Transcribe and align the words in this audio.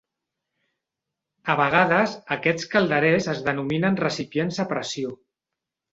A 1.53 1.57
vegades, 1.59 2.15
aquests 2.37 2.67
calderers 2.73 3.31
es 3.37 3.45
denominen 3.49 4.03
recipients 4.05 4.63
a 4.65 4.71
pressió. 4.73 5.17